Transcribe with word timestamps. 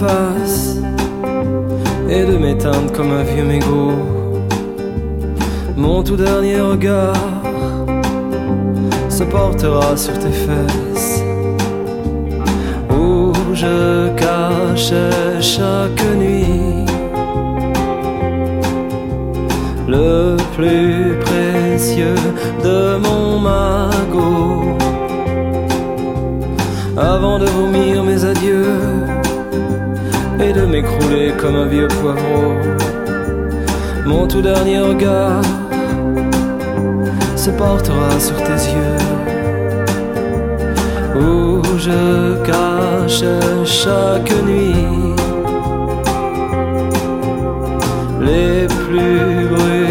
face 0.00 0.78
et 2.08 2.24
de 2.24 2.36
m'éteindre 2.36 2.92
comme 2.92 3.12
un 3.12 3.22
vieux 3.22 3.44
mégot. 3.44 3.92
Mon 5.76 6.02
tout 6.02 6.16
dernier 6.16 6.60
regard 6.60 7.14
se 9.08 9.24
portera 9.24 9.96
sur 9.96 10.18
tes 10.18 10.36
fesses 10.44 11.22
où 12.90 13.32
je 13.54 14.08
cachais 14.16 15.40
chaque 15.40 16.04
nuit 16.16 16.86
le 19.88 20.36
plus 20.56 21.18
précieux 21.20 22.22
de 22.64 22.96
mon 22.96 23.38
magot 23.38 24.76
avant 26.96 27.38
de 27.38 27.46
vomir 27.46 28.04
mes 28.04 28.24
adieux 28.24 29.21
et 30.42 30.52
de 30.52 30.62
m'écrouler 30.62 31.32
comme 31.38 31.56
un 31.56 31.66
vieux 31.66 31.88
poivreau. 31.88 32.54
Mon 34.04 34.26
tout 34.26 34.42
dernier 34.42 34.80
regard 34.80 35.42
se 37.36 37.50
portera 37.50 38.18
sur 38.18 38.36
tes 38.42 38.60
yeux. 38.76 39.02
Où 41.14 41.62
je 41.78 42.42
cache 42.42 43.24
chaque 43.64 44.32
nuit 44.44 45.14
les 48.20 48.66
plus 48.66 49.48
bruits 49.48 49.81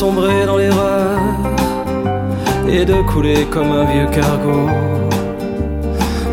sombrer 0.00 0.46
dans 0.46 0.56
l'erreur 0.56 1.18
et 2.66 2.86
de 2.86 2.98
couler 3.02 3.44
comme 3.50 3.70
un 3.70 3.84
vieux 3.84 4.06
cargo. 4.06 4.60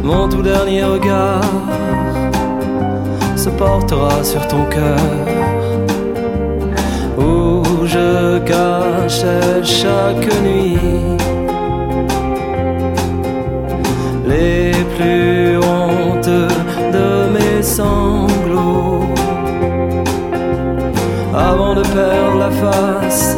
Mon 0.02 0.30
tout 0.30 0.42
dernier 0.42 0.86
regard 0.86 1.42
se 3.36 3.50
portera 3.50 4.24
sur 4.24 4.48
ton 4.48 4.64
cœur 4.76 5.10
où 7.18 7.62
je 7.86 8.40
cachais 8.54 9.62
chaque 9.82 10.30
nuit 10.46 11.18
les 14.26 14.72
plus 14.96 15.58
honteux 15.58 16.56
de 16.98 17.10
mes 17.36 17.62
sanglots 17.62 19.14
avant 21.36 21.76
de 21.76 21.82
perdre 21.82 22.38
la 22.46 22.52
face 22.62 23.38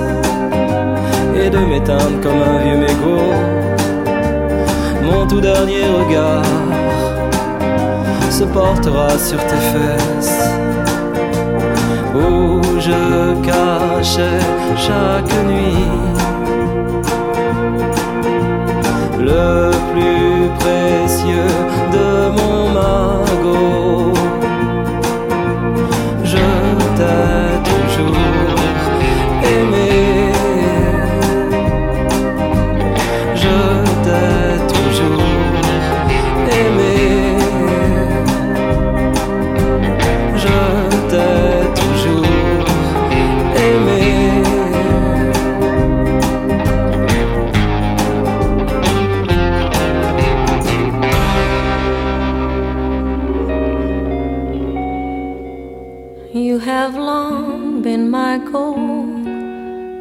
de 1.49 1.57
m'éteindre 1.57 2.21
comme 2.21 2.41
un 2.41 2.57
vieux 2.63 2.77
mégot, 2.77 3.33
mon 5.01 5.25
tout 5.25 5.41
dernier 5.41 5.85
regard 5.87 6.43
se 8.29 8.43
portera 8.43 9.09
sur 9.17 9.39
tes 9.39 9.63
fesses 9.71 10.49
où 12.15 12.61
je 12.79 13.33
cachais 13.41 14.39
chaque 14.77 15.33
nuit 15.47 15.89
le 19.19 19.71
plus 19.91 20.49
précieux 20.59 21.53
de 21.91 22.29
mon 22.37 22.69
magot. 22.69 24.08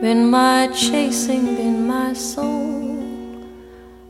Been 0.08 0.30
my 0.30 0.66
chasing, 0.68 1.54
been 1.56 1.86
my 1.86 2.14
soul. 2.14 3.44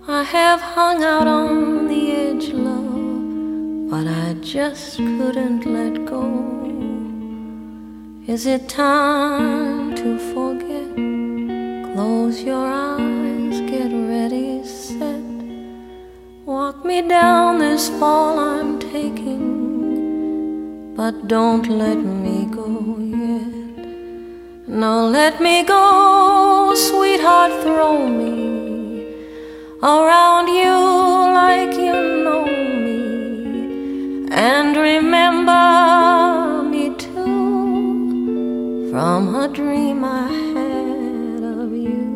I 0.06 0.22
have 0.22 0.60
hung 0.60 1.02
out 1.02 1.26
on 1.26 1.88
the 1.88 2.02
edge, 2.12 2.50
love, 2.50 3.90
but 3.90 4.06
I 4.06 4.34
just 4.34 4.98
couldn't 4.98 5.66
let 5.66 5.94
go. 6.06 6.24
Is 8.32 8.46
it 8.46 8.68
time 8.68 9.96
to 9.96 10.08
forget? 10.32 10.94
Close 11.92 12.44
your 12.44 12.64
eyes, 12.64 13.60
get 13.72 13.90
ready, 14.12 14.64
set. 14.64 15.26
Walk 16.46 16.84
me 16.84 17.02
down 17.02 17.58
this 17.58 17.88
fall 17.98 18.38
I'm 18.38 18.78
taking 18.78 19.58
but 20.98 21.28
don't 21.28 21.68
let 21.68 21.96
me 21.96 22.17
let 25.28 25.42
me 25.42 25.62
go, 25.62 26.74
sweetheart, 26.74 27.52
throw 27.62 28.08
me 28.08 28.34
around 29.82 30.46
you 30.48 30.76
like 31.42 31.74
you 31.86 31.98
know 32.24 32.46
me. 32.84 33.00
And 34.30 34.74
remember 34.74 36.62
me 36.72 36.84
too 36.96 38.88
from 38.90 39.34
a 39.34 39.48
dream 39.48 40.02
I 40.02 40.28
had 40.54 41.42
of 41.60 41.72
you. 41.86 42.06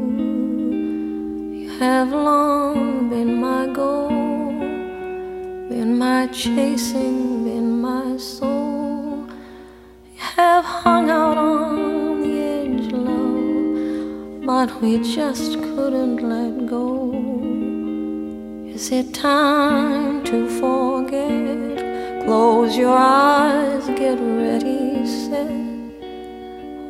You 1.61 1.71
have 1.81 2.11
long 2.13 3.11
been 3.11 3.33
my 3.49 3.67
goal 3.67 4.09
been 5.69 5.99
my 5.99 6.29
chasing, 6.29 7.45
been 7.45 7.79
my 7.79 8.17
soul. 8.17 9.27
You 10.15 10.23
have 10.37 10.65
hung 10.65 11.02
but 14.63 14.81
we 14.81 14.97
just 14.99 15.55
couldn't 15.55 16.19
let 16.35 16.67
go. 16.67 16.87
Is 18.73 18.93
it 18.93 19.13
time 19.13 20.23
to 20.23 20.37
forget? 20.61 22.25
Close 22.25 22.77
your 22.77 22.97
eyes, 22.97 23.85
get 24.03 24.19
ready, 24.21 25.05
set. 25.05 25.51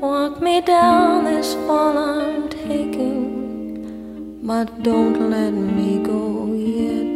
Walk 0.03 0.43
me 0.43 0.61
down 0.61 1.25
this 1.25 1.55
fall 1.65 1.97
I'm 1.97 2.51
taking, 2.51 3.09
but 4.47 4.83
don't 4.83 5.31
let 5.31 5.53
me 5.53 5.91
go 6.13 6.53
yet. 6.53 7.15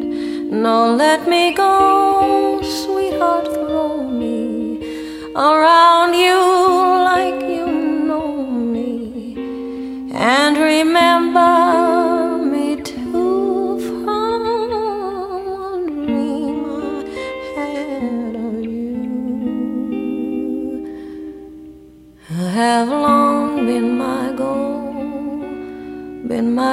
No, 0.64 0.94
let 0.94 1.28
me 1.28 1.54
go, 1.54 2.62
sweetheart, 2.62 3.44
throw 3.52 4.04
me 4.04 4.80
around 5.36 6.14
you 6.14 6.55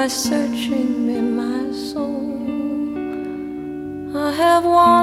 searching, 0.08 1.10
in 1.10 1.36
my 1.36 1.72
soul. 1.72 2.24
I 4.18 4.32
have 4.32 4.66
wandered 4.66 5.03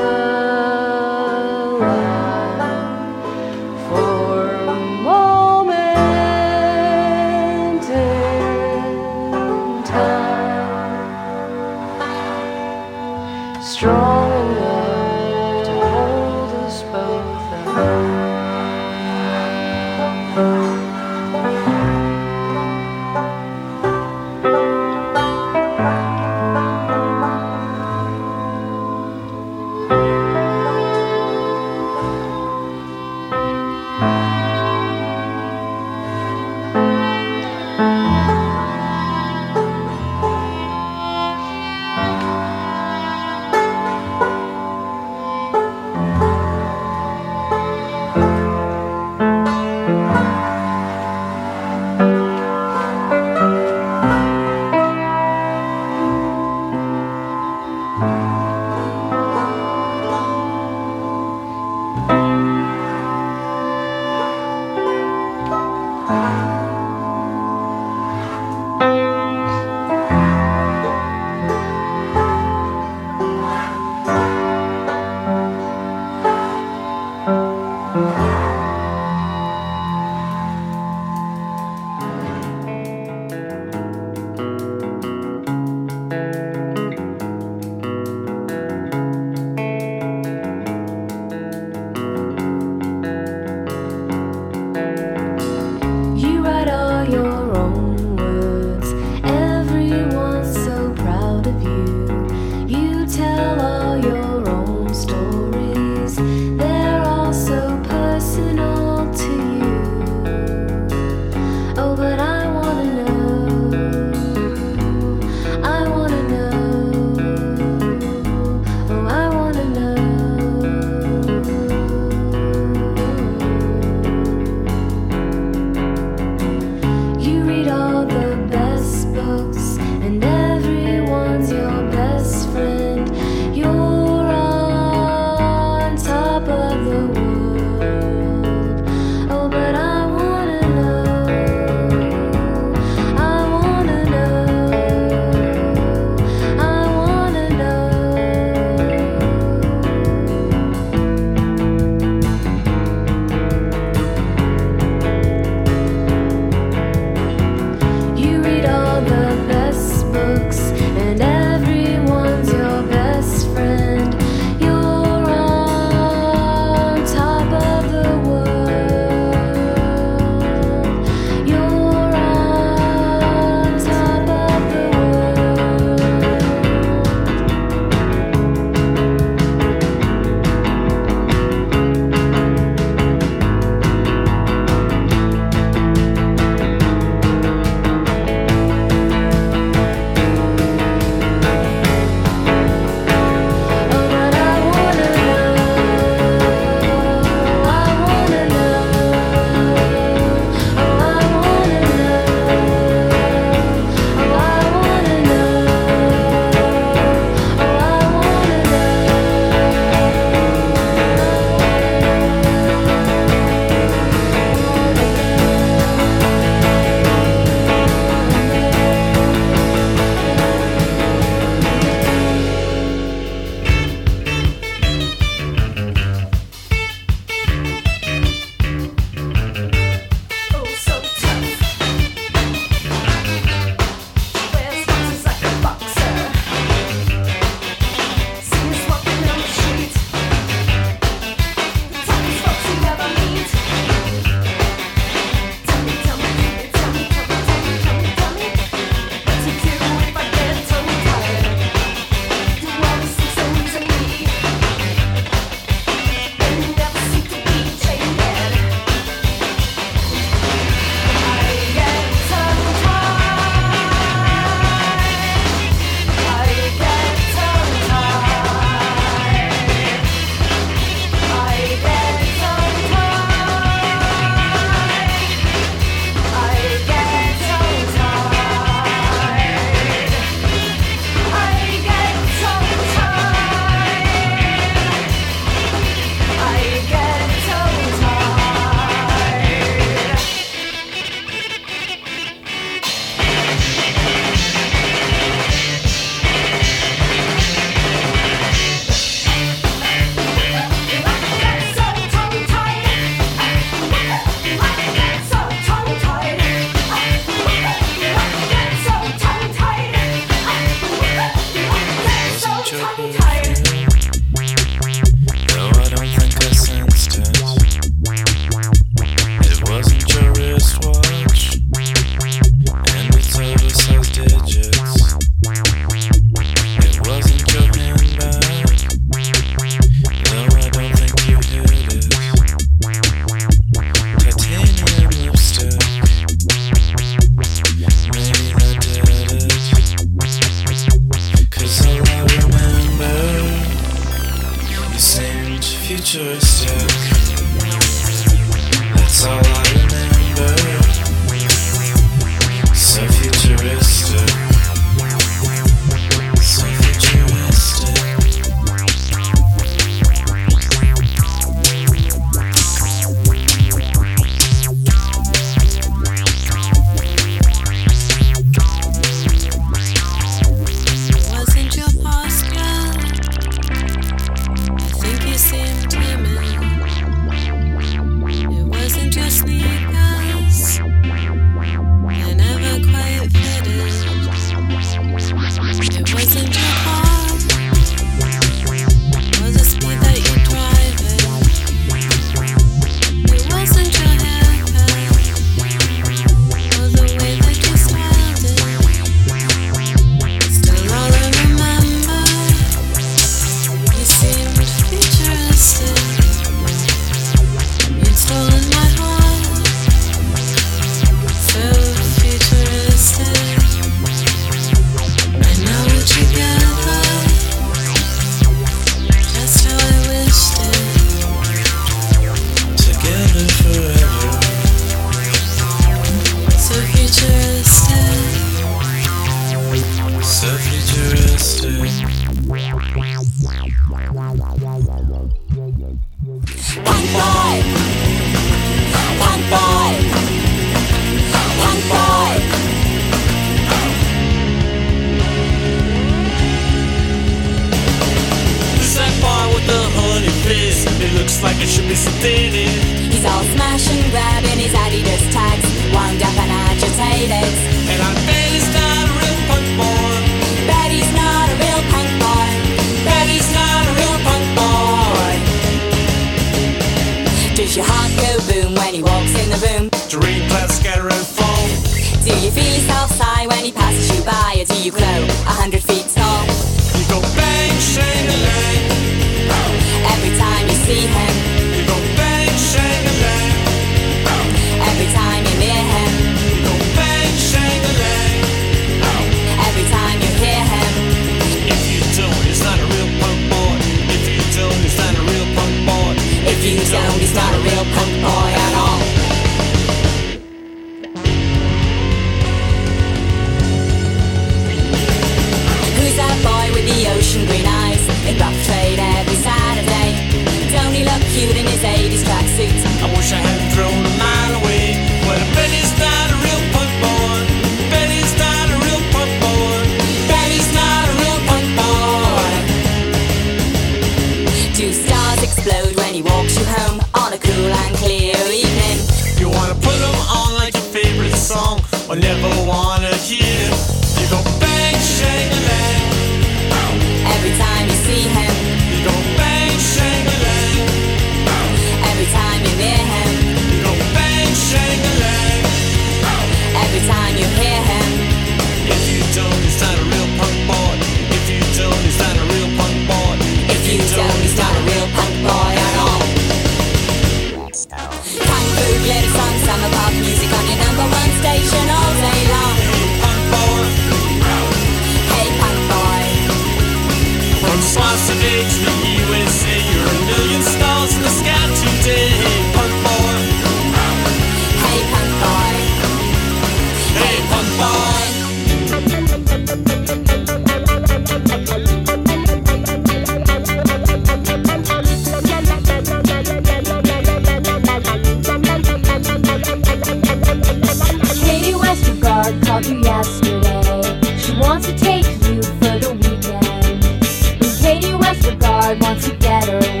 hard 598.91 599.01
once 599.03 599.27
you 599.27 599.33
get 599.35 599.63
her 599.65 599.77
away. 599.77 600.00